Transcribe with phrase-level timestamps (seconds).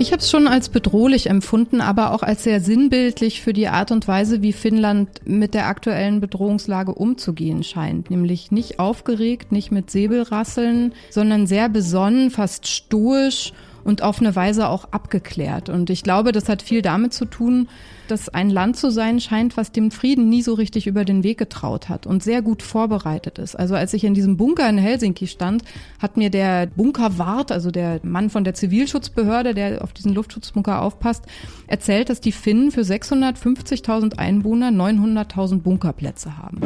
[0.00, 3.90] Ich habe es schon als bedrohlich empfunden, aber auch als sehr sinnbildlich für die Art
[3.90, 8.08] und Weise, wie Finnland mit der aktuellen Bedrohungslage umzugehen scheint.
[8.08, 13.52] Nämlich nicht aufgeregt, nicht mit Säbelrasseln, sondern sehr besonnen, fast stoisch
[13.84, 15.68] und auf eine Weise auch abgeklärt.
[15.68, 17.68] Und ich glaube, das hat viel damit zu tun,
[18.08, 21.38] dass ein Land zu sein scheint, was dem Frieden nie so richtig über den Weg
[21.38, 23.54] getraut hat und sehr gut vorbereitet ist.
[23.54, 25.62] Also als ich in diesem Bunker in Helsinki stand,
[26.00, 31.24] hat mir der Bunkerwart, also der Mann von der Zivilschutzbehörde, der auf diesen Luftschutzbunker aufpasst,
[31.66, 36.60] erzählt, dass die Finnen für 650.000 Einwohner 900.000 Bunkerplätze haben.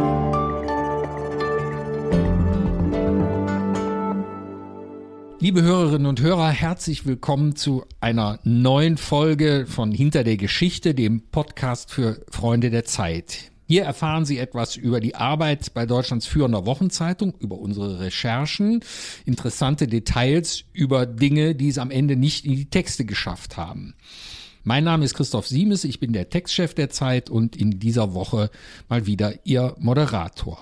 [5.45, 11.21] Liebe Hörerinnen und Hörer, herzlich willkommen zu einer neuen Folge von Hinter der Geschichte, dem
[11.21, 13.53] Podcast für Freunde der Zeit.
[13.67, 18.81] Hier erfahren Sie etwas über die Arbeit bei Deutschlands führender Wochenzeitung, über unsere Recherchen,
[19.27, 23.93] interessante Details über Dinge, die es am Ende nicht in die Texte geschafft haben.
[24.63, 28.49] Mein Name ist Christoph Siemes, ich bin der Textchef der Zeit und in dieser Woche
[28.89, 30.59] mal wieder Ihr Moderator.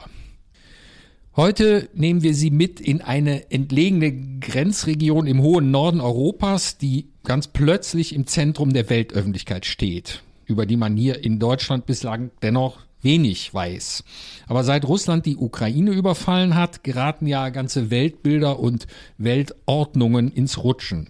[1.34, 7.48] Heute nehmen wir Sie mit in eine entlegene Grenzregion im hohen Norden Europas, die ganz
[7.48, 13.54] plötzlich im Zentrum der Weltöffentlichkeit steht, über die man hier in Deutschland bislang dennoch wenig
[13.54, 14.04] weiß.
[14.46, 21.08] Aber seit Russland die Ukraine überfallen hat, geraten ja ganze Weltbilder und Weltordnungen ins Rutschen.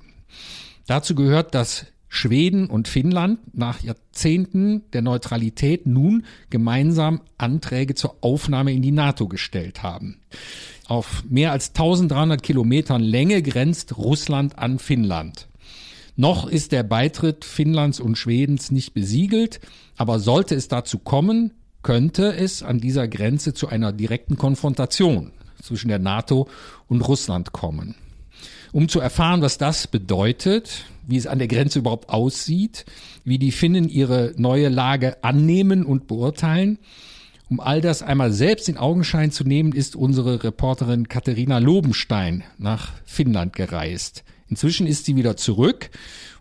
[0.87, 8.75] Dazu gehört das Schweden und Finnland nach Jahrzehnten der Neutralität nun gemeinsam Anträge zur Aufnahme
[8.75, 10.19] in die NATO gestellt haben.
[10.87, 15.49] Auf mehr als 1300 Kilometern Länge grenzt Russland an Finnland.
[16.15, 19.61] Noch ist der Beitritt Finnlands und Schwedens nicht besiegelt,
[19.97, 25.89] aber sollte es dazu kommen, könnte es an dieser Grenze zu einer direkten Konfrontation zwischen
[25.89, 26.47] der NATO
[26.89, 27.95] und Russland kommen.
[28.71, 32.85] Um zu erfahren, was das bedeutet, wie es an der Grenze überhaupt aussieht,
[33.25, 36.79] wie die Finnen ihre neue Lage annehmen und beurteilen.
[37.49, 42.93] Um all das einmal selbst in Augenschein zu nehmen, ist unsere Reporterin Katharina Lobenstein nach
[43.05, 44.25] Finnland gereist.
[44.49, 45.91] Inzwischen ist sie wieder zurück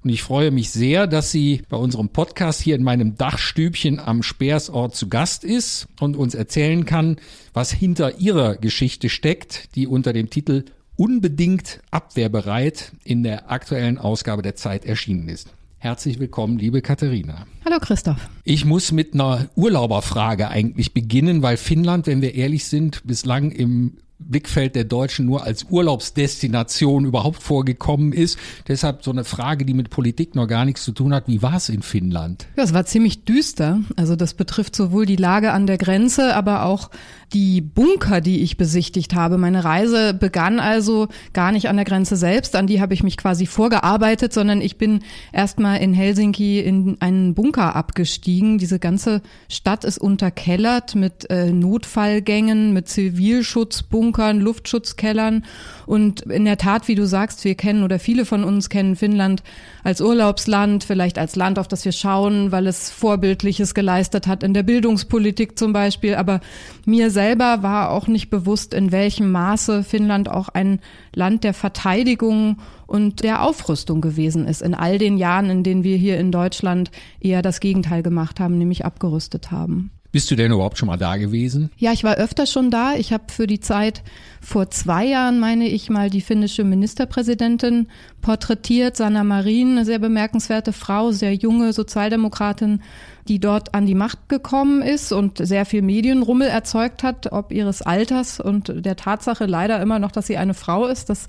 [0.04, 4.22] und ich freue mich sehr, dass sie bei unserem Podcast hier in meinem Dachstübchen am
[4.22, 7.18] Speersort zu Gast ist und uns erzählen kann,
[7.54, 10.66] was hinter ihrer Geschichte steckt, die unter dem Titel
[10.96, 15.50] unbedingt abwehrbereit in der aktuellen Ausgabe der Zeit erschienen ist.
[15.78, 17.48] Herzlich willkommen, liebe Katharina.
[17.66, 18.30] Hallo Christoph.
[18.44, 23.98] Ich muss mit einer Urlauberfrage eigentlich beginnen, weil Finnland, wenn wir ehrlich sind, bislang im
[24.32, 28.40] Blickfeld der Deutschen nur als Urlaubsdestination überhaupt vorgekommen ist.
[28.68, 31.28] Deshalb so eine Frage, die mit Politik noch gar nichts zu tun hat.
[31.28, 32.48] Wie war es in Finnland?
[32.56, 33.82] Ja, es war ziemlich düster.
[33.98, 36.90] Also das betrifft sowohl die Lage an der Grenze, aber auch
[37.34, 39.38] die Bunker, die ich besichtigt habe.
[39.38, 43.16] Meine Reise begann also gar nicht an der Grenze selbst, an die habe ich mich
[43.16, 48.58] quasi vorgearbeitet, sondern ich bin erstmal in Helsinki in einen Bunker abgestiegen.
[48.58, 55.44] Diese ganze Stadt ist unterkellert mit äh, Notfallgängen, mit Zivilschutzbunkern Bunkern, Luftschutzkellern.
[55.88, 59.42] Und in der Tat, wie du sagst, wir kennen oder viele von uns kennen Finnland
[59.84, 64.54] als Urlaubsland, vielleicht als Land, auf das wir schauen, weil es Vorbildliches geleistet hat in
[64.54, 66.16] der Bildungspolitik zum Beispiel.
[66.16, 66.40] Aber
[66.86, 70.80] mir selber war auch nicht bewusst, in welchem Maße Finnland auch ein
[71.16, 75.98] Land der Verteidigung und der Aufrüstung gewesen ist in all den Jahren, in denen wir
[75.98, 79.92] hier in Deutschland eher das Gegenteil gemacht haben, nämlich abgerüstet haben.
[80.12, 81.72] Bist du denn überhaupt schon mal da gewesen?
[81.78, 82.96] Ja, ich war öfter schon da.
[82.96, 84.04] Ich habe für die Zeit
[84.42, 87.88] vor zwei Jahren, meine ich, mal die finnische Ministerpräsidentin
[88.22, 92.82] porträtiert, Sanna Marin, eine sehr bemerkenswerte Frau, sehr junge Sozialdemokratin,
[93.28, 97.82] die dort an die Macht gekommen ist und sehr viel Medienrummel erzeugt hat, ob ihres
[97.82, 101.10] Alters und der Tatsache leider immer noch, dass sie eine Frau ist.
[101.10, 101.28] Das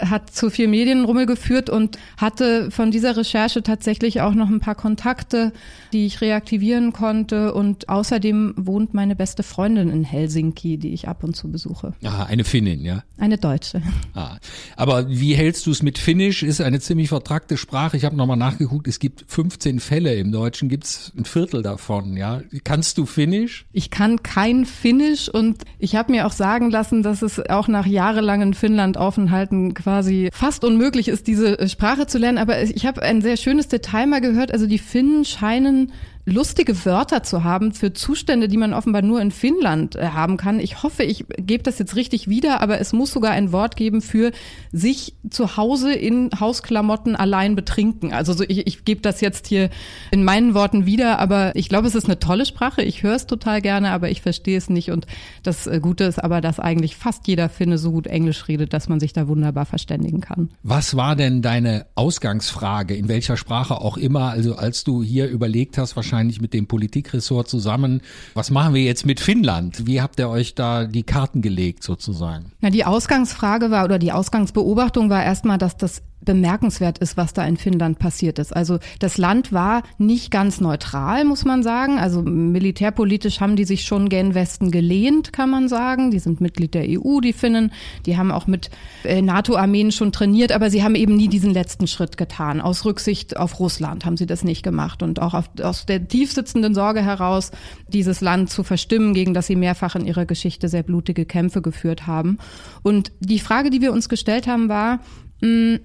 [0.00, 4.74] hat zu viel Medienrummel geführt und hatte von dieser Recherche tatsächlich auch noch ein paar
[4.74, 5.52] Kontakte,
[5.92, 7.54] die ich reaktivieren konnte.
[7.54, 11.94] Und außerdem wohnt meine beste Freundin in Helsinki, die ich ab und zu besuche.
[12.04, 13.02] Ah, eine Finnin, ja?
[13.18, 13.82] Eine Deutsche.
[14.14, 14.38] Ah,
[14.76, 16.42] aber wie hältst du es mit Finnisch?
[16.42, 17.96] Ist eine ziemlich vertrackte Sprache.
[17.96, 22.16] Ich habe nochmal nachgeguckt, es gibt 15 Fälle im Deutschen, gibt es ein Viertel davon,
[22.16, 22.42] ja.
[22.64, 23.66] Kannst du Finnisch?
[23.72, 27.86] Ich kann kein Finnisch und ich habe mir auch sagen lassen, dass es auch nach
[27.86, 32.38] jahrelangen Finnland-Aufenthalten quasi fast unmöglich ist, diese Sprache zu lernen.
[32.38, 34.52] Aber ich habe ein sehr schönes Detail mal gehört.
[34.52, 35.92] Also die Finnen scheinen
[36.26, 40.58] lustige Wörter zu haben für Zustände, die man offenbar nur in Finnland äh, haben kann.
[40.58, 44.00] Ich hoffe, ich gebe das jetzt richtig wieder, aber es muss sogar ein Wort geben
[44.00, 44.32] für
[44.72, 48.12] sich zu Hause in Hausklamotten allein betrinken.
[48.12, 49.68] Also so, ich, ich gebe das jetzt hier
[50.10, 52.82] in meinen Worten wieder, aber ich glaube, es ist eine tolle Sprache.
[52.82, 54.90] Ich höre es total gerne, aber ich verstehe es nicht.
[54.90, 55.06] Und
[55.42, 58.88] das äh, Gute ist aber, dass eigentlich fast jeder Finne so gut Englisch redet, dass
[58.88, 60.48] man sich da wunderbar verständigen kann.
[60.62, 65.76] Was war denn deine Ausgangsfrage, in welcher Sprache auch immer, also als du hier überlegt
[65.76, 68.00] hast, wahrscheinlich wahrscheinlich mit dem Politikressort zusammen.
[68.34, 69.86] Was machen wir jetzt mit Finnland?
[69.86, 72.52] Wie habt ihr euch da die Karten gelegt sozusagen?
[72.60, 77.44] Na, die Ausgangsfrage war oder die Ausgangsbeobachtung war erstmal, dass das bemerkenswert ist, was da
[77.44, 78.54] in Finnland passiert ist.
[78.54, 81.98] Also das Land war nicht ganz neutral, muss man sagen.
[81.98, 86.10] Also militärpolitisch haben die sich schon gen Westen gelehnt, kann man sagen.
[86.10, 87.72] Die sind Mitglied der EU, die Finnen.
[88.06, 88.70] Die haben auch mit
[89.04, 92.60] äh, NATO-Armeen schon trainiert, aber sie haben eben nie diesen letzten Schritt getan.
[92.60, 96.74] Aus Rücksicht auf Russland haben sie das nicht gemacht und auch auf, aus der tiefsitzenden
[96.74, 97.50] Sorge heraus,
[97.88, 102.06] dieses Land zu verstimmen, gegen das sie mehrfach in ihrer Geschichte sehr blutige Kämpfe geführt
[102.06, 102.38] haben.
[102.82, 105.00] Und die Frage, die wir uns gestellt haben, war,
[105.40, 105.78] mh,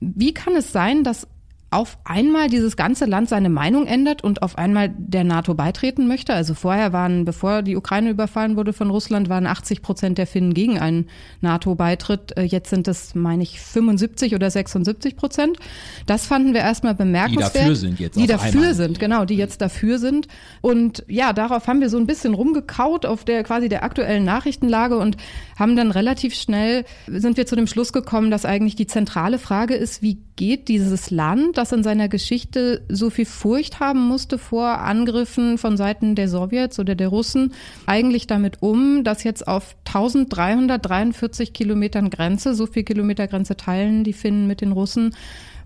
[0.00, 1.26] wie kann es sein, dass
[1.70, 6.32] auf einmal dieses ganze Land seine Meinung ändert und auf einmal der NATO beitreten möchte.
[6.32, 10.54] Also vorher waren, bevor die Ukraine überfallen wurde von Russland, waren 80 Prozent der Finnen
[10.54, 11.10] gegen einen
[11.42, 12.38] NATO-Beitritt.
[12.38, 15.58] Äh, jetzt sind es, meine ich, 75 oder 76 Prozent.
[16.06, 17.54] Das fanden wir erstmal bemerkenswert.
[17.54, 18.18] Die dafür sind jetzt.
[18.18, 18.74] Die dafür einmal.
[18.74, 20.26] sind, genau, die jetzt dafür sind.
[20.62, 24.96] Und ja, darauf haben wir so ein bisschen rumgekaut auf der quasi der aktuellen Nachrichtenlage
[24.96, 25.18] und
[25.58, 29.74] haben dann relativ schnell sind wir zu dem Schluss gekommen, dass eigentlich die zentrale Frage
[29.74, 34.78] ist, wie geht dieses Land das in seiner Geschichte so viel Furcht haben musste vor
[34.78, 37.52] Angriffen von Seiten der Sowjets oder der Russen,
[37.86, 44.12] eigentlich damit um, dass jetzt auf 1343 Kilometern Grenze, so viel Kilometer Grenze teilen die
[44.12, 45.14] Finnen mit den Russen,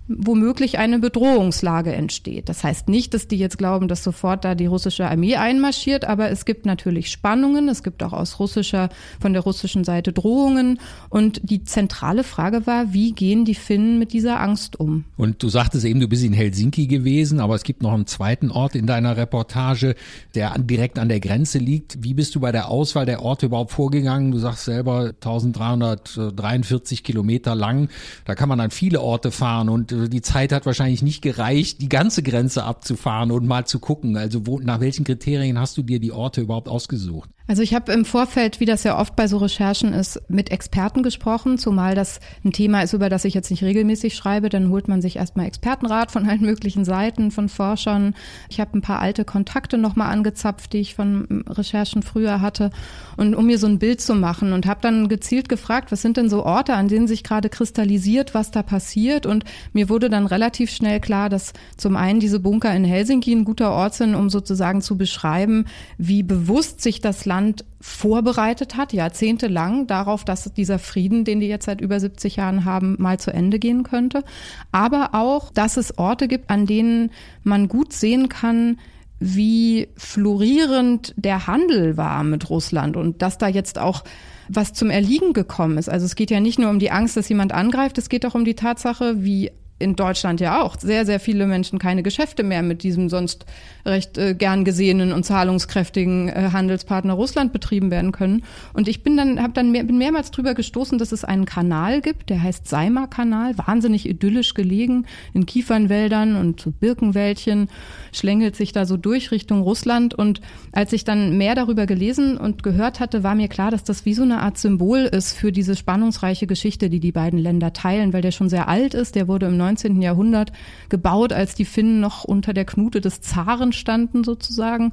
[0.08, 2.48] womöglich eine Bedrohungslage entsteht.
[2.48, 6.30] Das heißt nicht, dass die jetzt glauben, dass sofort da die russische Armee einmarschiert, aber
[6.30, 8.88] es gibt natürlich Spannungen, es gibt auch aus russischer,
[9.20, 14.12] von der russischen Seite Drohungen und die zentrale Frage war, wie gehen die Finnen mit
[14.12, 15.04] dieser Angst um?
[15.16, 18.50] Und du sagtest eben, du bist in Helsinki gewesen, aber es gibt noch einen zweiten
[18.50, 19.94] Ort in deiner Reportage,
[20.34, 22.02] der direkt an der Grenze liegt.
[22.02, 24.32] Wie bist du bei der Auswahl der Orte überhaupt vorgegangen?
[24.32, 27.88] Du sagst selber 1343 Kilometer lang,
[28.24, 31.88] da kann man an viele Orte fahren und die Zeit hat wahrscheinlich nicht gereicht, die
[31.88, 34.16] ganze Grenze abzufahren und mal zu gucken.
[34.16, 37.30] Also wo, nach welchen Kriterien hast du dir die Orte überhaupt ausgesucht?
[37.48, 41.02] Also ich habe im Vorfeld, wie das ja oft bei so Recherchen ist, mit Experten
[41.02, 44.48] gesprochen, zumal das ein Thema ist, über das ich jetzt nicht regelmäßig schreibe.
[44.48, 48.14] Dann holt man sich erstmal Expertenrat von allen möglichen Seiten, von Forschern.
[48.48, 52.70] Ich habe ein paar alte Kontakte nochmal angezapft, die ich von Recherchen früher hatte,
[53.16, 56.16] und um mir so ein Bild zu machen und habe dann gezielt gefragt, was sind
[56.16, 59.26] denn so Orte, an denen sich gerade kristallisiert, was da passiert.
[59.26, 63.44] Und mir wurde dann relativ schnell klar, dass zum einen diese Bunker in Helsinki ein
[63.44, 65.66] guter Ort sind, um sozusagen zu beschreiben,
[65.98, 71.64] wie bewusst sich das Land vorbereitet hat, jahrzehntelang darauf, dass dieser Frieden, den die jetzt
[71.64, 74.22] seit über 70 Jahren haben, mal zu Ende gehen könnte.
[74.70, 77.10] Aber auch, dass es Orte gibt, an denen
[77.42, 78.78] man gut sehen kann,
[79.18, 84.04] wie florierend der Handel war mit Russland und dass da jetzt auch
[84.48, 85.88] was zum Erliegen gekommen ist.
[85.88, 88.34] Also es geht ja nicht nur um die Angst, dass jemand angreift, es geht auch
[88.34, 89.52] um die Tatsache, wie
[89.82, 93.44] in Deutschland ja auch sehr, sehr viele Menschen keine Geschäfte mehr mit diesem sonst
[93.84, 98.44] recht äh, gern gesehenen und zahlungskräftigen äh, Handelspartner Russland betrieben werden können.
[98.72, 102.00] Und ich bin dann, habe dann mehr, bin mehrmals drüber gestoßen, dass es einen Kanal
[102.00, 107.68] gibt, der heißt Seimer-Kanal, wahnsinnig idyllisch gelegen in Kiefernwäldern und Birkenwäldchen,
[108.12, 110.14] schlängelt sich da so durch Richtung Russland.
[110.14, 110.40] Und
[110.72, 114.14] als ich dann mehr darüber gelesen und gehört hatte, war mir klar, dass das wie
[114.14, 118.22] so eine Art Symbol ist für diese spannungsreiche Geschichte, die die beiden Länder teilen, weil
[118.22, 119.14] der schon sehr alt ist.
[119.14, 119.71] Der wurde im 19.
[120.00, 120.52] Jahrhundert
[120.88, 124.92] gebaut, als die Finnen noch unter der Knute des Zaren standen sozusagen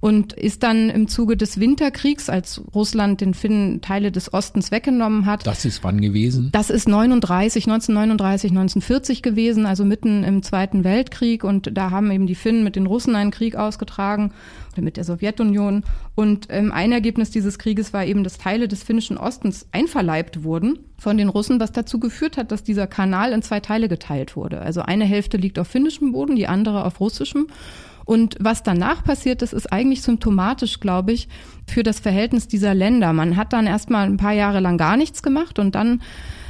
[0.00, 5.26] und ist dann im Zuge des Winterkriegs, als Russland den Finnen Teile des Ostens weggenommen
[5.26, 5.46] hat.
[5.46, 6.50] Das ist wann gewesen?
[6.52, 12.26] Das ist 39, 1939, 1940 gewesen, also mitten im Zweiten Weltkrieg und da haben eben
[12.26, 14.32] die Finnen mit den Russen einen Krieg ausgetragen
[14.72, 18.82] oder mit der Sowjetunion und ähm, ein Ergebnis dieses Krieges war eben, dass Teile des
[18.82, 23.42] finnischen Ostens einverleibt wurden von den Russen, was dazu geführt hat, dass dieser Kanal in
[23.42, 24.60] zwei Teile geteilt wurde.
[24.60, 27.46] Also eine Hälfte liegt auf finnischem Boden, die andere auf russischem.
[28.08, 31.28] Und was danach passiert ist, ist eigentlich symptomatisch, glaube ich,
[31.66, 33.12] für das Verhältnis dieser Länder.
[33.12, 36.00] Man hat dann erstmal ein paar Jahre lang gar nichts gemacht und dann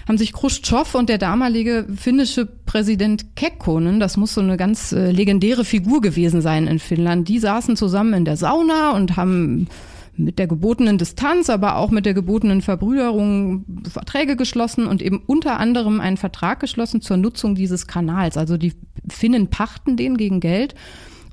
[0.07, 5.11] haben sich Khrushchev und der damalige finnische Präsident Kekkonen, das muss so eine ganz äh,
[5.11, 9.67] legendäre Figur gewesen sein in Finnland, die saßen zusammen in der Sauna und haben
[10.17, 15.59] mit der gebotenen Distanz, aber auch mit der gebotenen Verbrüderung Verträge geschlossen und eben unter
[15.59, 18.37] anderem einen Vertrag geschlossen zur Nutzung dieses Kanals.
[18.37, 18.75] Also die
[19.09, 20.77] Finnen pachten den gegen Geld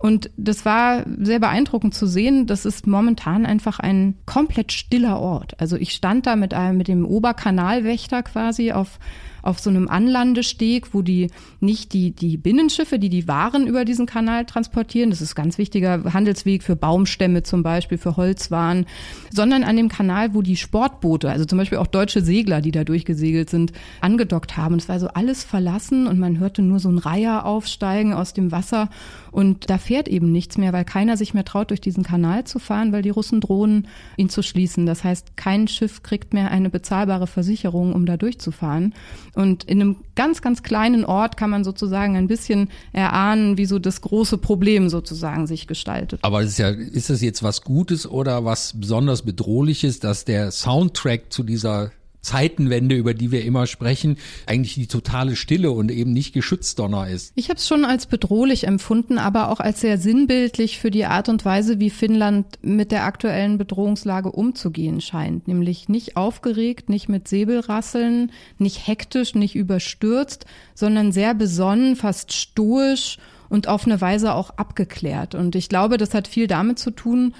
[0.06, 2.46] Und das war sehr beeindruckend zu sehen.
[2.46, 5.60] Das ist momentan einfach ein komplett stiller Ort.
[5.60, 9.00] Also ich stand da mit einem, mit dem Oberkanalwächter quasi auf
[9.46, 14.06] auf so einem Anlandesteg, wo die nicht die, die Binnenschiffe, die die Waren über diesen
[14.06, 18.86] Kanal transportieren, das ist ganz wichtiger Handelsweg für Baumstämme zum Beispiel, für Holzwaren,
[19.32, 22.84] sondern an dem Kanal, wo die Sportboote, also zum Beispiel auch deutsche Segler, die da
[22.84, 24.76] durchgesegelt sind, angedockt haben.
[24.76, 28.52] Es war so alles verlassen und man hörte nur so ein Reiher aufsteigen aus dem
[28.52, 28.90] Wasser
[29.32, 32.58] und da fährt eben nichts mehr, weil keiner sich mehr traut, durch diesen Kanal zu
[32.58, 34.86] fahren, weil die Russen drohen, ihn zu schließen.
[34.86, 38.94] Das heißt, kein Schiff kriegt mehr eine bezahlbare Versicherung, um da durchzufahren.
[39.36, 43.80] Und in einem ganz, ganz kleinen Ort kann man sozusagen ein bisschen erahnen, wie so
[43.80, 46.20] das große Problem sozusagen sich gestaltet.
[46.24, 51.32] Aber ist ja, ist das jetzt was Gutes oder was besonders bedrohliches, dass der Soundtrack
[51.32, 51.92] zu dieser
[52.26, 54.18] Zeitenwende, über die wir immer sprechen,
[54.48, 57.32] eigentlich die totale Stille und eben nicht Geschützdonner ist.
[57.36, 61.30] Ich habe es schon als bedrohlich empfunden, aber auch als sehr sinnbildlich für die Art
[61.30, 65.48] und Weise, wie Finnland mit der aktuellen Bedrohungslage umzugehen scheint.
[65.48, 73.18] Nämlich nicht aufgeregt, nicht mit Säbelrasseln, nicht hektisch, nicht überstürzt, sondern sehr besonnen, fast stoisch
[73.50, 75.36] und auf eine Weise auch abgeklärt.
[75.36, 77.36] Und ich glaube, das hat viel damit zu tun,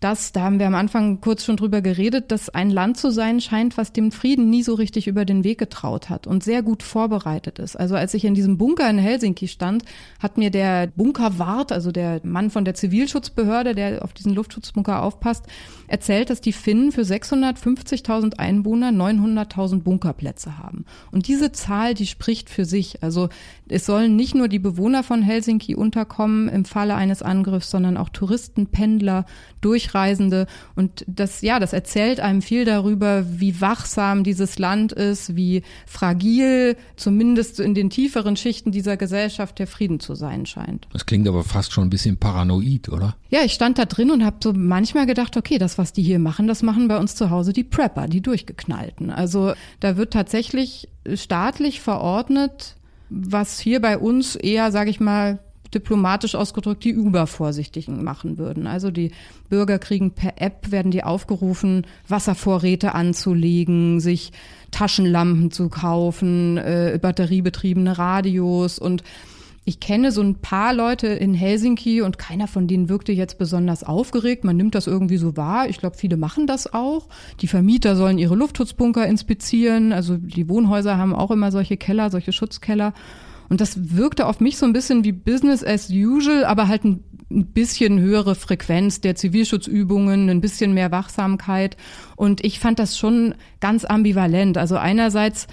[0.00, 3.40] dass, da haben wir am Anfang kurz schon drüber geredet, dass ein Land zu sein
[3.40, 6.82] scheint, was dem Frieden nie so richtig über den Weg getraut hat und sehr gut
[6.82, 7.76] vorbereitet ist.
[7.76, 9.84] Also als ich in diesem Bunker in Helsinki stand,
[10.18, 15.44] hat mir der Bunkerwart, also der Mann von der Zivilschutzbehörde, der auf diesen Luftschutzbunker aufpasst,
[15.86, 20.86] erzählt, dass die Finnen für 650.000 Einwohner 900.000 Bunkerplätze haben.
[21.12, 23.02] Und diese Zahl, die spricht für sich.
[23.02, 23.28] Also
[23.68, 28.08] es sollen nicht nur die Bewohner von Helsinki unterkommen im Falle eines Angriffs, sondern auch
[28.08, 29.26] Touristen, Pendler,
[29.90, 30.46] Durchreisende.
[30.76, 36.76] Und das, ja, das erzählt einem viel darüber, wie wachsam dieses Land ist, wie fragil,
[36.96, 40.86] zumindest in den tieferen Schichten dieser Gesellschaft, der Frieden zu sein scheint.
[40.92, 43.16] Das klingt aber fast schon ein bisschen paranoid, oder?
[43.30, 46.18] Ja, ich stand da drin und habe so manchmal gedacht, okay, das, was die hier
[46.18, 49.10] machen, das machen bei uns zu Hause die Prepper, die durchgeknallten.
[49.10, 52.76] Also da wird tatsächlich staatlich verordnet,
[53.08, 55.40] was hier bei uns eher, sage ich mal,
[55.74, 58.66] diplomatisch ausgedrückt die Übervorsichtigen machen würden.
[58.66, 59.12] Also die
[59.48, 64.32] Bürger kriegen per App, werden die aufgerufen, Wasservorräte anzulegen, sich
[64.70, 69.02] Taschenlampen zu kaufen, äh, batteriebetriebene Radios und
[69.64, 73.84] ich kenne so ein paar Leute in Helsinki und keiner von denen wirkte jetzt besonders
[73.84, 74.42] aufgeregt.
[74.42, 75.68] Man nimmt das irgendwie so wahr.
[75.68, 77.08] Ich glaube, viele machen das auch.
[77.40, 79.92] Die Vermieter sollen ihre Luftschutzbunker inspizieren.
[79.92, 82.94] Also die Wohnhäuser haben auch immer solche Keller, solche Schutzkeller.
[83.50, 87.04] Und das wirkte auf mich so ein bisschen wie Business as usual, aber halt ein,
[87.32, 91.76] bisschen höhere Frequenz der Zivilschutzübungen, ein bisschen mehr Wachsamkeit.
[92.16, 94.58] Und ich fand das schon ganz ambivalent.
[94.58, 95.46] Also einerseits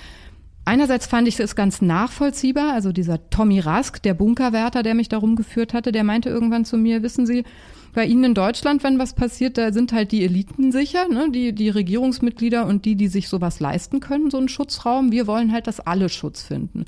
[0.66, 5.38] Einerseits fand ich es ganz nachvollziehbar, also dieser Tommy Rask, der Bunkerwärter, der mich darum
[5.38, 7.46] geführt hatte, der meinte irgendwann zu mir, wissen Sie,
[7.94, 11.32] bei Ihnen in Deutschland, wenn was passiert, da sind halt die Eliten sicher, ne?
[11.32, 15.14] die, die Regierungsmitglieder und die, die sich sowas leisten können, so einen Schutzraum.
[15.14, 16.84] Wir wollen halt, dass alle Schutz finden.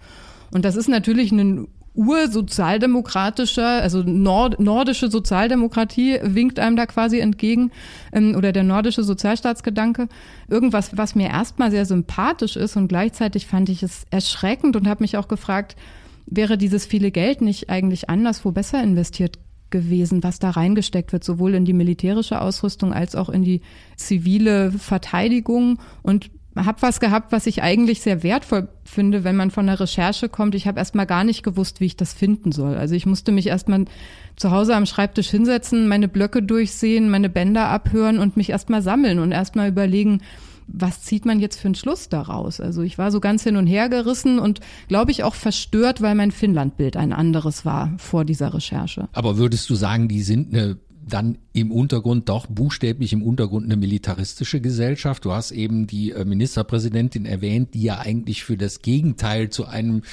[0.51, 7.71] Und das ist natürlich ein ursozialdemokratischer, also nord nordische Sozialdemokratie winkt einem da quasi entgegen
[8.13, 10.07] ähm, oder der nordische Sozialstaatsgedanke.
[10.47, 15.03] Irgendwas, was mir erstmal sehr sympathisch ist und gleichzeitig fand ich es erschreckend und habe
[15.03, 15.75] mich auch gefragt,
[16.25, 19.39] wäre dieses viele Geld nicht eigentlich anderswo besser investiert
[19.69, 23.61] gewesen, was da reingesteckt wird, sowohl in die militärische Ausrüstung als auch in die
[23.97, 26.31] zivile Verteidigung und
[26.65, 30.55] habe was gehabt, was ich eigentlich sehr wertvoll finde, wenn man von der Recherche kommt.
[30.55, 32.75] Ich habe erstmal gar nicht gewusst, wie ich das finden soll.
[32.75, 33.85] Also ich musste mich erstmal
[34.35, 39.19] zu Hause am Schreibtisch hinsetzen, meine Blöcke durchsehen, meine Bänder abhören und mich erstmal sammeln
[39.19, 40.21] und erstmal überlegen,
[40.71, 42.59] was zieht man jetzt für einen Schluss daraus?
[42.59, 46.15] Also ich war so ganz hin und her gerissen und glaube ich auch verstört, weil
[46.15, 49.09] mein Finnlandbild ein anderes war vor dieser Recherche.
[49.13, 50.77] Aber würdest du sagen, die sind eine
[51.09, 55.25] dann im Untergrund doch buchstäblich im Untergrund eine militaristische Gesellschaft.
[55.25, 60.03] Du hast eben die äh, Ministerpräsidentin erwähnt, die ja eigentlich für das Gegenteil zu einem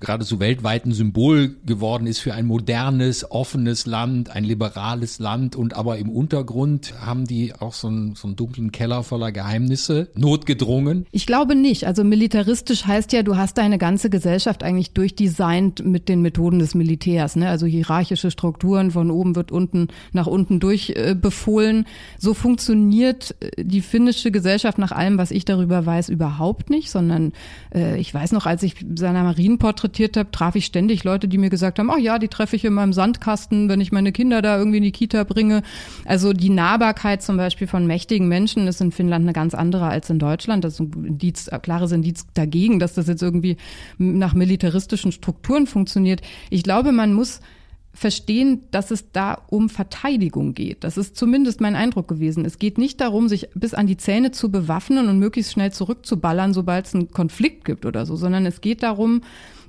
[0.00, 5.98] geradezu weltweiten Symbol geworden ist für ein modernes, offenes Land, ein liberales Land und aber
[5.98, 11.06] im Untergrund haben die auch so einen, so einen dunklen Keller voller Geheimnisse notgedrungen.
[11.10, 11.86] Ich glaube nicht.
[11.86, 16.74] Also militaristisch heißt ja, du hast deine ganze Gesellschaft eigentlich durchdesignt mit den Methoden des
[16.74, 17.36] Militärs.
[17.36, 17.48] Ne?
[17.48, 21.86] Also hierarchische Strukturen, von oben wird unten nach unten durch äh, befohlen.
[22.18, 27.32] So funktioniert äh, die finnische Gesellschaft nach allem, was ich darüber weiß, überhaupt nicht, sondern
[27.74, 31.38] äh, ich weiß noch, als ich Sanna Marien porträtiert habe, traf ich ständig Leute, die
[31.38, 34.42] mir gesagt haben, ach ja, die treffe ich in meinem Sandkasten, wenn ich meine Kinder
[34.42, 35.62] da irgendwie in die Kita bringe.
[36.04, 40.10] Also die Nahbarkeit zum Beispiel von mächtigen Menschen ist in Finnland eine ganz andere als
[40.10, 40.64] in Deutschland.
[40.64, 43.56] Das ist ein Indiz, klares Indiz dagegen, dass das jetzt irgendwie
[43.98, 46.20] nach militaristischen Strukturen funktioniert.
[46.50, 47.40] Ich glaube, man muss
[47.94, 50.82] verstehen, dass es da um Verteidigung geht.
[50.82, 52.44] Das ist zumindest mein Eindruck gewesen.
[52.44, 56.52] Es geht nicht darum, sich bis an die Zähne zu bewaffnen und möglichst schnell zurückzuballern,
[56.52, 59.22] sobald es einen Konflikt gibt oder so, sondern es geht darum,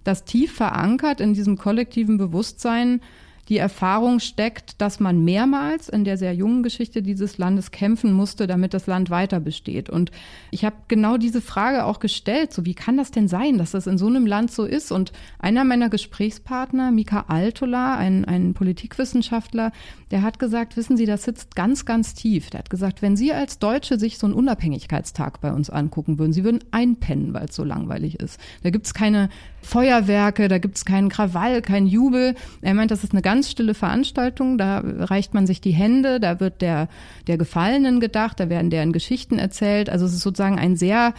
[0.04, 3.02] dass tief verankert in diesem kollektiven Bewusstsein
[3.50, 8.48] die Erfahrung steckt, dass man mehrmals in der sehr jungen Geschichte dieses Landes kämpfen musste,
[8.48, 9.90] damit das Land weiter besteht.
[9.90, 10.12] Und
[10.50, 13.86] ich habe genau diese Frage auch gestellt, so wie kann das denn sein, dass das
[13.86, 14.92] in so einem Land so ist?
[14.92, 19.72] Und einer meiner Gesprächspartner, Mika Altola, ein, ein Politikwissenschaftler,
[20.10, 22.50] der hat gesagt, wissen Sie, das sitzt ganz, ganz tief.
[22.50, 26.34] Der hat gesagt, wenn Sie als Deutsche sich so einen Unabhängigkeitstag bei uns angucken würden,
[26.34, 28.40] Sie würden einpennen, weil es so langweilig ist.
[28.64, 29.30] Da gibt es keine
[29.62, 32.36] Feuerwerke, da gibt es keinen Krawall, keinen Jubel.
[32.62, 36.40] Er meint, das ist eine ganz stille Veranstaltung, da reicht man sich die Hände, da
[36.40, 36.88] wird der,
[37.28, 39.90] der Gefallenen gedacht, da werden deren Geschichten erzählt.
[39.90, 41.14] Also es ist sozusagen ein sehr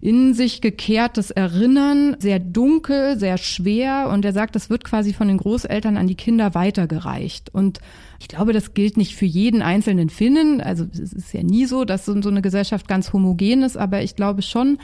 [0.00, 4.08] in sich gekehrtes Erinnern, sehr dunkel, sehr schwer.
[4.12, 7.52] Und er sagt, das wird quasi von den Großeltern an die Kinder weitergereicht.
[7.52, 7.80] Und
[8.20, 10.60] ich glaube, das gilt nicht für jeden einzelnen Finnen.
[10.60, 14.14] Also es ist ja nie so, dass so eine Gesellschaft ganz homogen ist, aber ich
[14.14, 14.78] glaube schon,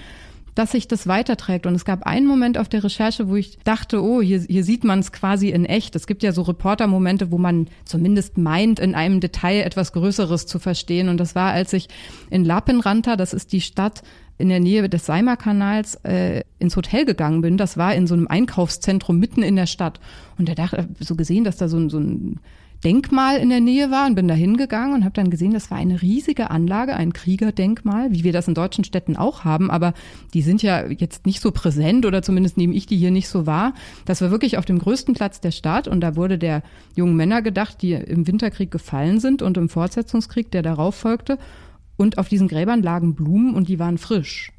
[0.54, 1.66] dass sich das weiterträgt.
[1.66, 4.84] Und es gab einen Moment auf der Recherche, wo ich dachte, oh, hier, hier sieht
[4.84, 5.96] man es quasi in echt.
[5.96, 10.58] Es gibt ja so Reportermomente, wo man zumindest meint, in einem Detail etwas Größeres zu
[10.58, 11.08] verstehen.
[11.08, 11.88] Und das war, als ich
[12.30, 14.02] in Lappenranta, das ist die Stadt
[14.36, 17.56] in der Nähe des Seimer-Kanals äh, ins Hotel gegangen bin.
[17.56, 20.00] Das war in so einem Einkaufszentrum mitten in der Stadt.
[20.38, 22.40] Und da dachte so gesehen, dass da so, so ein
[22.84, 25.78] Denkmal in der Nähe war und bin da hingegangen und habe dann gesehen, das war
[25.78, 29.94] eine riesige Anlage, ein Kriegerdenkmal, wie wir das in deutschen Städten auch haben, aber
[30.34, 33.46] die sind ja jetzt nicht so präsent oder zumindest nehme ich die hier nicht so
[33.46, 33.74] wahr.
[34.04, 36.62] Das war wirklich auf dem größten Platz der Stadt und da wurde der
[36.94, 41.38] jungen Männer gedacht, die im Winterkrieg gefallen sind und im Fortsetzungskrieg, der darauf folgte.
[41.96, 44.53] Und auf diesen Gräbern lagen Blumen und die waren frisch.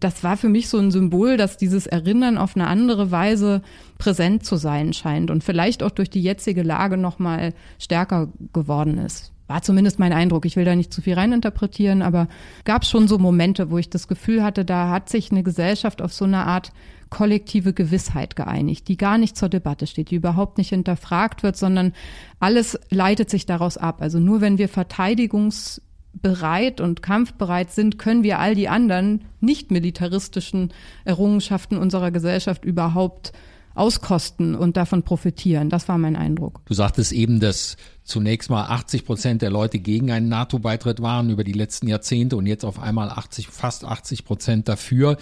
[0.00, 3.62] Das war für mich so ein Symbol, dass dieses Erinnern auf eine andere Weise
[3.98, 8.98] präsent zu sein scheint und vielleicht auch durch die jetzige Lage noch mal stärker geworden
[8.98, 9.32] ist.
[9.48, 10.44] War zumindest mein Eindruck.
[10.44, 12.28] Ich will da nicht zu viel reininterpretieren, aber
[12.64, 16.12] gab schon so Momente, wo ich das Gefühl hatte, da hat sich eine Gesellschaft auf
[16.12, 16.70] so eine Art
[17.08, 21.94] kollektive Gewissheit geeinigt, die gar nicht zur Debatte steht, die überhaupt nicht hinterfragt wird, sondern
[22.38, 24.02] alles leitet sich daraus ab.
[24.02, 25.80] Also nur wenn wir Verteidigungs
[26.22, 30.72] bereit und kampfbereit sind, können wir all die anderen nicht militaristischen
[31.04, 33.32] Errungenschaften unserer Gesellschaft überhaupt
[33.74, 35.70] auskosten und davon profitieren.
[35.70, 36.60] Das war mein Eindruck.
[36.66, 37.76] Du sagtest eben, dass
[38.08, 42.46] zunächst mal 80 Prozent der Leute gegen einen NATO-Beitritt waren über die letzten Jahrzehnte und
[42.46, 45.18] jetzt auf einmal 80, fast 80 Prozent dafür.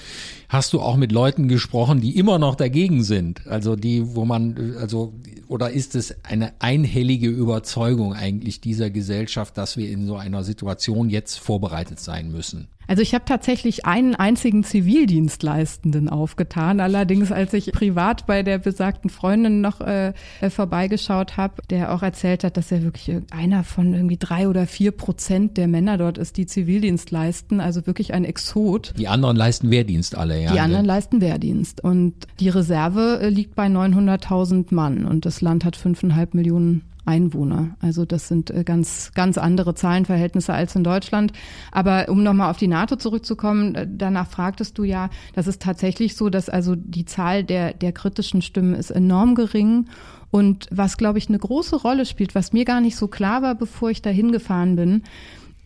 [0.49, 3.47] Hast du auch mit Leuten gesprochen, die immer noch dagegen sind?
[3.47, 5.15] Also die, wo man, also,
[5.49, 11.11] oder ist es eine einhellige Überzeugung eigentlich dieser Gesellschaft, dass wir in so einer Situation
[11.11, 12.69] jetzt vorbereitet sein müssen?
[12.89, 16.81] Also ich habe tatsächlich einen einzigen Zivildienstleistenden aufgetan.
[16.81, 20.13] Allerdings, als ich privat bei der besagten Freundin noch äh,
[20.49, 24.93] vorbeigeschaut habe, der auch erzählt hat, dass er wirklich einer von irgendwie drei oder vier
[24.93, 27.61] Prozent der Männer dort ist, die Zivildienst leisten.
[27.61, 28.95] Also wirklich ein Exot.
[28.99, 30.53] Die anderen leisten Wehrdienst alle, ja.
[30.53, 31.83] Die anderen leisten Wehrdienst.
[31.83, 37.77] Und die Reserve äh, liegt bei 900.000 Mann und das Land hat fünfeinhalb Millionen Einwohner.
[37.81, 41.33] Also das sind äh, ganz, ganz andere Zahlenverhältnisse als in Deutschland.
[41.73, 46.17] Aber um nochmal auf die NATO zurückzukommen, äh, danach fragtest du ja, das ist tatsächlich
[46.17, 49.87] so, dass also die Zahl der, der kritischen Stimmen ist enorm gering.
[50.31, 53.55] Und was, glaube ich, eine große Rolle spielt, was mir gar nicht so klar war,
[53.55, 55.03] bevor ich da hingefahren bin,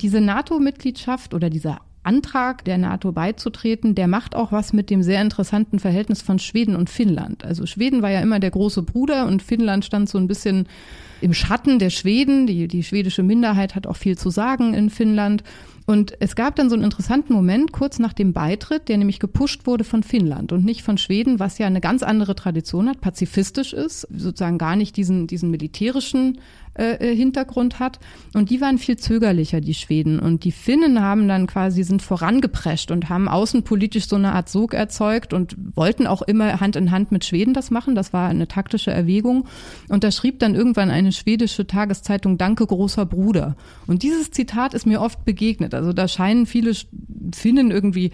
[0.00, 5.20] diese NATO-Mitgliedschaft oder dieser Antrag der NATO beizutreten, der macht auch was mit dem sehr
[5.20, 7.44] interessanten Verhältnis von Schweden und Finnland.
[7.44, 10.66] Also Schweden war ja immer der große Bruder und Finnland stand so ein bisschen
[11.20, 12.46] im Schatten der Schweden.
[12.46, 15.44] Die, die schwedische Minderheit hat auch viel zu sagen in Finnland.
[15.86, 19.66] Und es gab dann so einen interessanten Moment kurz nach dem Beitritt, der nämlich gepusht
[19.66, 23.72] wurde von Finnland und nicht von Schweden, was ja eine ganz andere Tradition hat, pazifistisch
[23.72, 26.40] ist, sozusagen gar nicht diesen, diesen militärischen
[26.78, 27.98] äh, äh, Hintergrund hat.
[28.32, 30.20] Und die waren viel zögerlicher, die Schweden.
[30.20, 34.72] Und die Finnen haben dann quasi, sind vorangeprescht und haben außenpolitisch so eine Art Sog
[34.72, 37.96] erzeugt und wollten auch immer Hand in Hand mit Schweden das machen.
[37.96, 39.48] Das war eine taktische Erwägung.
[39.88, 43.56] Und da schrieb dann irgendwann eine schwedische Tageszeitung, Danke, großer Bruder.
[43.88, 45.74] Und dieses Zitat ist mir oft begegnet.
[45.74, 46.72] Also da scheinen viele
[47.34, 48.12] Finnen irgendwie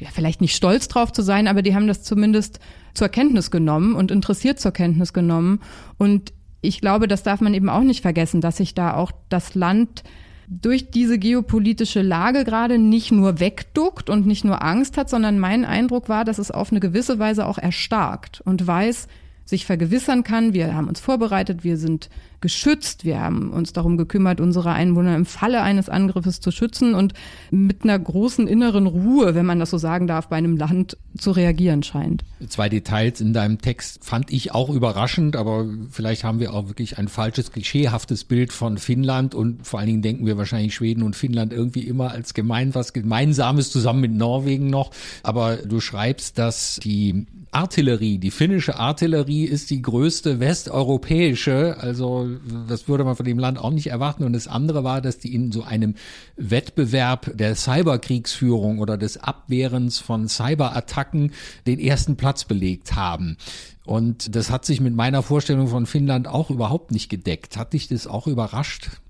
[0.00, 2.58] ja, vielleicht nicht stolz drauf zu sein, aber die haben das zumindest
[2.94, 5.60] zur Kenntnis genommen und interessiert zur Kenntnis genommen.
[5.98, 9.54] Und ich glaube, das darf man eben auch nicht vergessen, dass sich da auch das
[9.54, 10.04] Land
[10.48, 15.64] durch diese geopolitische Lage gerade nicht nur wegduckt und nicht nur Angst hat, sondern mein
[15.64, 19.08] Eindruck war, dass es auf eine gewisse Weise auch erstarkt und weiß,
[19.44, 22.10] sich vergewissern kann, wir haben uns vorbereitet, wir sind
[22.42, 23.06] geschützt.
[23.06, 27.14] Wir haben uns darum gekümmert, unsere Einwohner im Falle eines Angriffes zu schützen und
[27.50, 31.30] mit einer großen inneren Ruhe, wenn man das so sagen darf, bei einem Land zu
[31.30, 32.24] reagieren scheint.
[32.48, 36.98] Zwei Details in deinem Text fand ich auch überraschend, aber vielleicht haben wir auch wirklich
[36.98, 41.16] ein falsches, klischeehaftes Bild von Finnland und vor allen Dingen denken wir wahrscheinlich Schweden und
[41.16, 44.90] Finnland irgendwie immer als gemein was Gemeinsames zusammen mit Norwegen noch.
[45.22, 52.31] Aber du schreibst, dass die Artillerie, die finnische Artillerie ist die größte westeuropäische, also
[52.68, 54.24] das würde man von dem Land auch nicht erwarten.
[54.24, 55.94] Und das andere war, dass die in so einem
[56.36, 61.32] Wettbewerb der Cyberkriegsführung oder des Abwehrens von Cyberattacken
[61.66, 63.36] den ersten Platz belegt haben.
[63.84, 67.56] Und das hat sich mit meiner Vorstellung von Finnland auch überhaupt nicht gedeckt.
[67.56, 69.01] Hat dich das auch überrascht?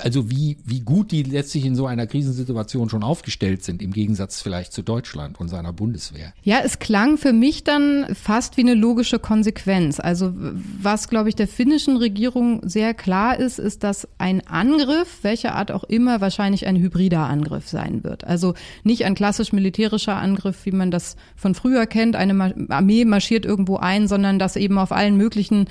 [0.00, 4.42] Also wie, wie gut die letztlich in so einer Krisensituation schon aufgestellt sind, im Gegensatz
[4.42, 6.32] vielleicht zu Deutschland und seiner Bundeswehr.
[6.42, 10.00] Ja, es klang für mich dann fast wie eine logische Konsequenz.
[10.00, 15.54] Also was, glaube ich, der finnischen Regierung sehr klar ist, ist, dass ein Angriff, welcher
[15.54, 18.24] Art auch immer, wahrscheinlich ein hybrider Angriff sein wird.
[18.24, 23.44] Also nicht ein klassisch militärischer Angriff, wie man das von früher kennt, eine Armee marschiert
[23.44, 25.66] irgendwo ein, sondern dass eben auf allen möglichen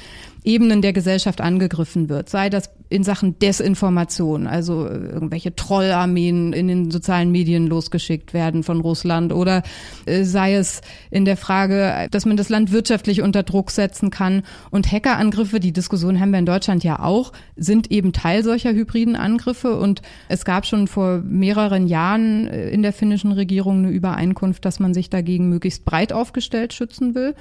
[0.46, 2.30] Ebenen der Gesellschaft angegriffen wird.
[2.30, 8.64] Sei das in Sachen Desinformation, also äh, irgendwelche Trollarmeen in den sozialen Medien losgeschickt werden
[8.64, 9.64] von Russland oder
[10.06, 14.44] äh, sei es in der Frage, dass man das Land wirtschaftlich unter Druck setzen kann.
[14.70, 19.16] Und Hackerangriffe, die Diskussion haben wir in Deutschland ja auch, sind eben Teil solcher hybriden
[19.16, 19.78] Angriffe.
[19.78, 24.80] Und es gab schon vor mehreren Jahren äh, in der finnischen Regierung eine Übereinkunft, dass
[24.80, 27.34] man sich dagegen möglichst breit aufgestellt schützen will.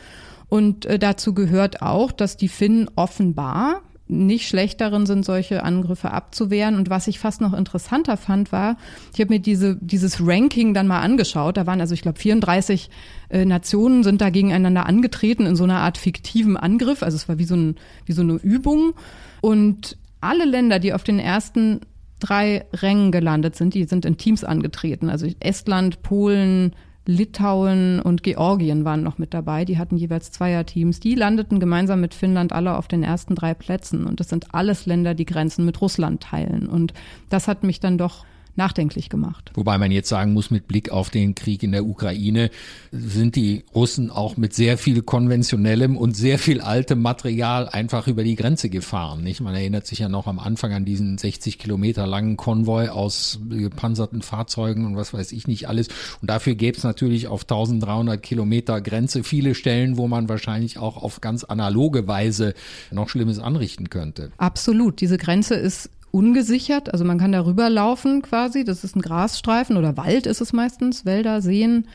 [0.49, 6.77] Und dazu gehört auch, dass die Finnen offenbar nicht schlecht darin sind, solche Angriffe abzuwehren.
[6.77, 8.77] Und was ich fast noch interessanter fand, war,
[9.15, 11.57] ich habe mir diese, dieses Ranking dann mal angeschaut.
[11.57, 12.91] Da waren also, ich glaube, 34
[13.31, 17.03] äh, Nationen sind da gegeneinander angetreten in so einer Art fiktiven Angriff.
[17.03, 18.93] Also es war wie so, ein, wie so eine Übung.
[19.41, 21.81] Und alle Länder, die auf den ersten
[22.21, 25.09] drei Rängen gelandet sind, die sind in Teams angetreten.
[25.09, 26.75] Also Estland, Polen,
[27.07, 29.65] Litauen und Georgien waren noch mit dabei.
[29.65, 31.01] Die hatten jeweils Zweierteams.
[31.01, 34.07] Die landeten gemeinsam mit Finnland alle auf den ersten drei Plätzen.
[34.07, 36.67] Und das sind alles Länder, die Grenzen mit Russland teilen.
[36.69, 36.95] Und
[37.29, 38.25] das hat mich dann doch
[38.57, 39.51] nachdenklich gemacht.
[39.55, 42.51] Wobei man jetzt sagen muss, mit Blick auf den Krieg in der Ukraine
[42.93, 48.25] sind die Russen auch mit sehr viel konventionellem und sehr viel altem Material einfach über
[48.25, 49.23] die Grenze gefahren.
[49.23, 49.41] Nicht?
[49.41, 54.23] Man erinnert sich ja noch am Anfang an diesen 60 Kilometer langen Konvoi aus gepanzerten
[54.23, 55.89] Fahrzeugen und was weiß ich nicht alles.
[56.21, 60.97] Und dafür gäbe es natürlich auf 1300 Kilometer Grenze viele Stellen, wo man wahrscheinlich auch
[60.97, 62.55] auf ganz analoge Weise
[62.91, 64.31] noch Schlimmes anrichten könnte.
[64.37, 65.01] Absolut.
[65.01, 66.93] Diese Grenze ist ungesichert.
[66.93, 68.65] Also man kann darüber laufen quasi.
[68.65, 71.89] Das ist ein Grasstreifen oder Wald ist es meistens, Wälder, Seen,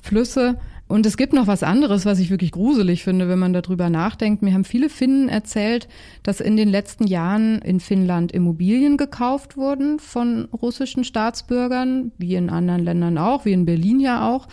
[0.00, 0.56] Flüsse.
[0.86, 4.42] Und es gibt noch was anderes, was ich wirklich gruselig finde, wenn man darüber nachdenkt.
[4.42, 5.88] Mir haben viele Finnen erzählt,
[6.22, 12.50] dass in den letzten Jahren in Finnland Immobilien gekauft wurden von russischen Staatsbürgern, wie in
[12.50, 14.46] anderen Ländern auch, wie in Berlin ja auch.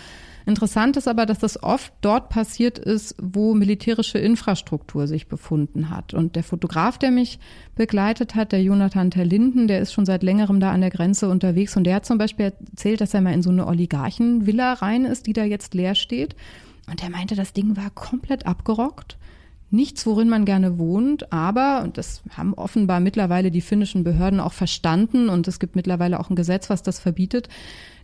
[0.51, 6.13] Interessant ist aber, dass das oft dort passiert ist, wo militärische Infrastruktur sich befunden hat.
[6.13, 7.39] Und der Fotograf, der mich
[7.75, 11.77] begleitet hat, der Jonathan Terlinden, der ist schon seit längerem da an der Grenze unterwegs
[11.77, 15.25] und der hat zum Beispiel erzählt, dass er mal in so eine Oligarchenvilla rein ist,
[15.25, 16.35] die da jetzt leer steht.
[16.89, 19.17] Und er meinte, das Ding war komplett abgerockt
[19.71, 24.51] nichts, worin man gerne wohnt, aber, und das haben offenbar mittlerweile die finnischen Behörden auch
[24.51, 27.47] verstanden und es gibt mittlerweile auch ein Gesetz, was das verbietet,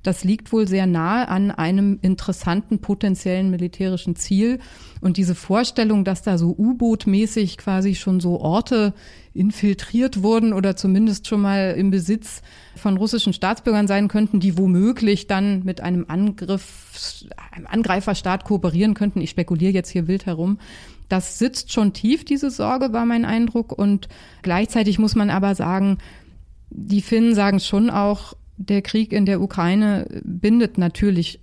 [0.04, 4.60] das liegt wohl sehr nahe an einem interessanten potenziellen militärischen Ziel.
[5.02, 8.94] Und diese Vorstellung, dass da so U-Boot-mäßig quasi schon so Orte
[9.34, 12.42] infiltriert wurden oder zumindest schon mal im Besitz
[12.76, 19.22] von russischen Staatsbürgern sein könnten, die womöglich dann mit einem Angriff, einem Angreiferstaat kooperieren könnten.
[19.22, 20.58] Ich spekuliere jetzt hier wild herum.
[21.10, 23.72] Das sitzt schon tief, diese Sorge, war mein Eindruck.
[23.72, 24.10] Und
[24.42, 26.00] gleichzeitig muss man aber sagen,
[26.70, 31.40] die Finnen sagen schon auch, der Krieg in der Ukraine bindet natürlich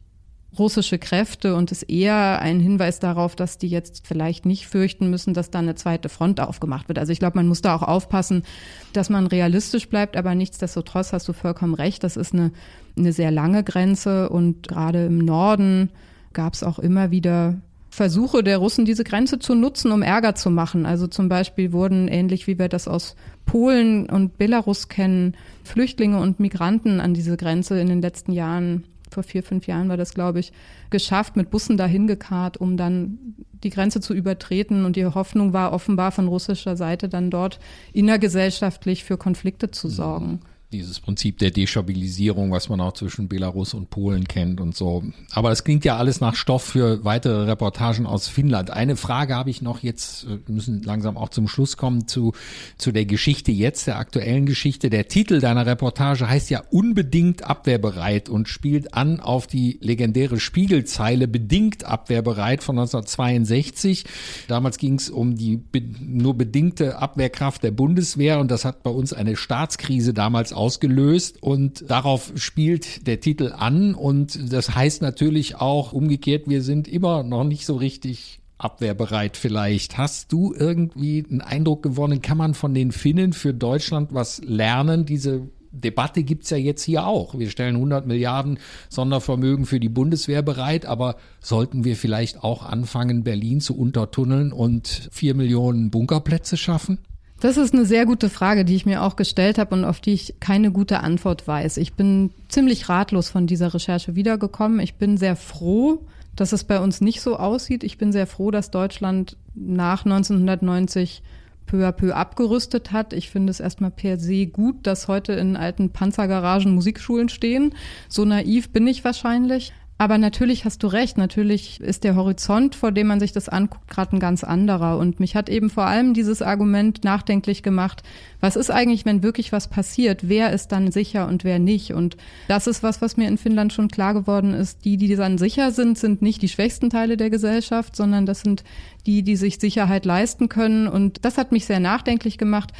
[0.58, 5.34] russische Kräfte und ist eher ein Hinweis darauf, dass die jetzt vielleicht nicht fürchten müssen,
[5.34, 6.98] dass da eine zweite Front aufgemacht wird.
[6.98, 8.44] Also ich glaube, man muss da auch aufpassen,
[8.92, 12.52] dass man realistisch bleibt, aber nichtsdestotrotz hast du vollkommen recht, das ist eine,
[12.96, 15.90] eine sehr lange Grenze und gerade im Norden
[16.32, 17.60] gab es auch immer wieder
[17.94, 20.84] Versuche der Russen, diese Grenze zu nutzen, um Ärger zu machen.
[20.84, 23.14] Also zum Beispiel wurden, ähnlich wie wir das aus
[23.46, 29.22] Polen und Belarus kennen, Flüchtlinge und Migranten an diese Grenze in den letzten Jahren, vor
[29.22, 30.52] vier, fünf Jahren war das, glaube ich,
[30.90, 34.84] geschafft, mit Bussen dahin gekarrt, um dann die Grenze zu übertreten.
[34.84, 37.60] Und die Hoffnung war offenbar von russischer Seite dann dort
[37.92, 40.40] innergesellschaftlich für Konflikte zu sorgen.
[40.74, 45.04] Dieses Prinzip der Destabilisierung, was man auch zwischen Belarus und Polen kennt und so.
[45.32, 48.70] Aber das klingt ja alles nach Stoff für weitere Reportagen aus Finnland.
[48.70, 52.32] Eine Frage habe ich noch jetzt, wir müssen langsam auch zum Schluss kommen, zu,
[52.76, 54.90] zu der Geschichte jetzt, der aktuellen Geschichte.
[54.90, 61.28] Der Titel deiner Reportage heißt ja unbedingt abwehrbereit und spielt an auf die legendäre Spiegelzeile
[61.28, 64.04] bedingt abwehrbereit von 1962.
[64.48, 68.90] Damals ging es um die be nur bedingte Abwehrkraft der Bundeswehr und das hat bei
[68.90, 75.56] uns eine Staatskrise damals ausgelöst und darauf spielt der Titel an und das heißt natürlich
[75.56, 79.98] auch umgekehrt, wir sind immer noch nicht so richtig abwehrbereit vielleicht.
[79.98, 85.04] Hast du irgendwie einen Eindruck gewonnen, kann man von den Finnen für Deutschland was lernen?
[85.04, 87.38] Diese Debatte gibt's ja jetzt hier auch.
[87.38, 93.22] Wir stellen 100 Milliarden Sondervermögen für die Bundeswehr bereit, aber sollten wir vielleicht auch anfangen,
[93.22, 97.00] Berlin zu untertunneln und vier Millionen Bunkerplätze schaffen?
[97.44, 100.14] Das ist eine sehr gute Frage, die ich mir auch gestellt habe und auf die
[100.14, 101.76] ich keine gute Antwort weiß.
[101.76, 104.80] Ich bin ziemlich ratlos von dieser Recherche wiedergekommen.
[104.80, 107.84] Ich bin sehr froh, dass es bei uns nicht so aussieht.
[107.84, 111.22] Ich bin sehr froh, dass Deutschland nach 1990
[111.66, 113.12] peu à peu abgerüstet hat.
[113.12, 117.74] Ich finde es erstmal per se gut, dass heute in alten Panzergaragen Musikschulen stehen.
[118.08, 119.74] So naiv bin ich wahrscheinlich.
[119.96, 123.88] Aber natürlich hast du recht, natürlich ist der Horizont, vor dem man sich das anguckt,
[123.88, 124.98] gerade ein ganz anderer.
[124.98, 128.02] Und mich hat eben vor allem dieses Argument nachdenklich gemacht,
[128.40, 130.28] was ist eigentlich, wenn wirklich was passiert?
[130.28, 131.92] Wer ist dann sicher und wer nicht?
[131.92, 132.16] Und
[132.48, 134.84] das ist was, was mir in Finnland schon klar geworden ist.
[134.84, 138.64] Die, die dann sicher sind, sind nicht die schwächsten Teile der Gesellschaft, sondern das sind
[139.06, 140.88] die, die sich Sicherheit leisten können.
[140.88, 142.72] Und das hat mich sehr nachdenklich gemacht.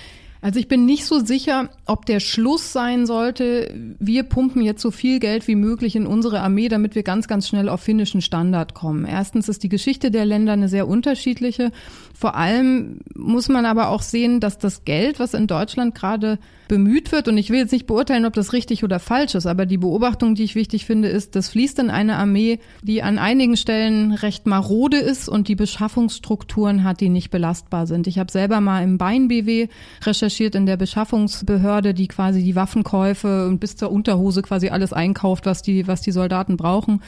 [0.44, 4.90] Also ich bin nicht so sicher, ob der Schluss sein sollte, wir pumpen jetzt so
[4.90, 8.74] viel Geld wie möglich in unsere Armee, damit wir ganz, ganz schnell auf finnischen Standard
[8.74, 9.07] kommen.
[9.07, 11.72] Erstens ist die Geschichte der Länder eine sehr unterschiedliche.
[12.12, 17.11] Vor allem muss man aber auch sehen, dass das Geld, was in Deutschland gerade bemüht
[17.12, 19.76] wird, und ich will jetzt nicht beurteilen, ob das richtig oder falsch ist, aber die
[19.76, 24.12] Beobachtung, die ich wichtig finde, ist, das fließt in eine Armee, die an einigen Stellen
[24.12, 28.07] recht marode ist und die Beschaffungsstrukturen hat, die nicht belastbar sind.
[28.07, 29.68] Ich habe selber mal im Bein-BW
[30.04, 35.47] recherchiert in der Beschaffungsbehörde, die quasi die Waffenkäufe und bis zur Unterhose quasi alles einkauft,
[35.47, 37.03] was die, was die Soldaten brauchen.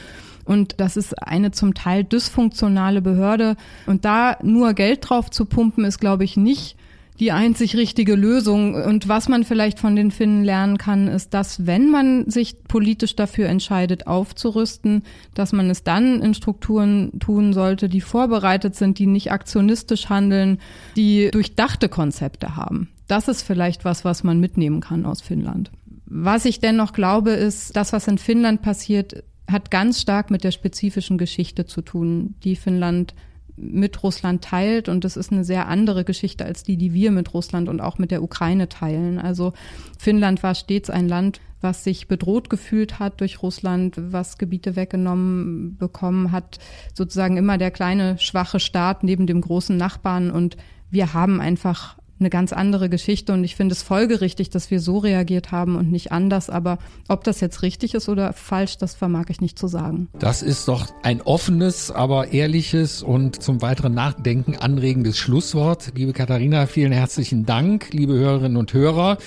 [0.44, 3.56] Und das ist eine zum Teil dysfunktionale Behörde.
[3.86, 6.76] Und da nur Geld drauf zu pumpen, ist, glaube ich, nicht
[7.20, 8.74] die einzig richtige Lösung.
[8.74, 13.16] Und was man vielleicht von den Finnen lernen kann, ist, dass wenn man sich politisch
[13.16, 15.02] dafür entscheidet, aufzurüsten,
[15.34, 20.58] dass man es dann in Strukturen tun sollte, die vorbereitet sind, die nicht aktionistisch handeln,
[20.96, 22.88] die durchdachte Konzepte haben.
[23.08, 25.70] Das ist vielleicht was, was man mitnehmen kann aus Finnland.
[26.06, 30.50] Was ich dennoch glaube, ist, das, was in Finnland passiert, hat ganz stark mit der
[30.50, 33.14] spezifischen Geschichte zu tun, die Finnland
[33.56, 34.88] mit Russland teilt.
[34.88, 37.98] Und das ist eine sehr andere Geschichte als die, die wir mit Russland und auch
[37.98, 39.18] mit der Ukraine teilen.
[39.18, 39.52] Also
[39.98, 45.76] Finnland war stets ein Land, was sich bedroht gefühlt hat durch Russland, was Gebiete weggenommen
[45.78, 46.58] bekommen hat,
[46.94, 50.30] sozusagen immer der kleine, schwache Staat neben dem großen Nachbarn.
[50.30, 50.56] Und
[50.90, 54.98] wir haben einfach eine ganz andere Geschichte und ich finde es folgerichtig, dass wir so
[54.98, 56.48] reagiert haben und nicht anders.
[56.48, 60.08] Aber ob das jetzt richtig ist oder falsch, das vermag ich nicht zu sagen.
[60.18, 65.92] Das ist doch ein offenes, aber ehrliches und zum weiteren Nachdenken anregendes Schlusswort.
[65.94, 69.18] Liebe Katharina, vielen herzlichen Dank, liebe Hörerinnen und Hörer.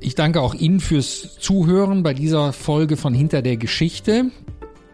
[0.00, 4.30] Ich danke auch Ihnen fürs Zuhören bei dieser Folge von Hinter der Geschichte.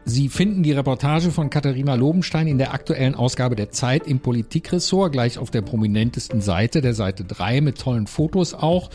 [0.06, 5.12] Sie finden die Reportage von Katharina Lobenstein in der aktuellen Ausgabe der Zeit im Politikressort,
[5.12, 8.90] gleich auf der prominentesten Seite, der Seite 3, mit tollen Fotos auch